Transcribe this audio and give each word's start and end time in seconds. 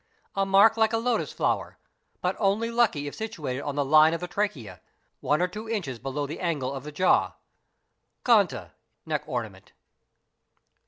A 0.33 0.47
mark 0.47 0.77
like 0.77 0.93
a 0.93 0.97
lotus 0.97 1.31
flower, 1.31 1.77
but 2.21 2.35
only 2.39 2.71
lucky 2.71 3.05
if 3.07 3.13
situated 3.13 3.61
on 3.61 3.75
the 3.75 3.85
line 3.85 4.15
of 4.15 4.19
the 4.19 4.27
trachea, 4.27 4.81
one 5.19 5.43
or 5.43 5.47
two 5.47 5.69
inches 5.69 5.99
below 5.99 6.25
the 6.25 6.39
angle 6.39 6.73
of 6.73 6.83
the 6.83 6.91
jaw, 6.91 7.35
(khanta=— 8.25 8.71
neck 9.05 9.21
ornament). 9.27 9.73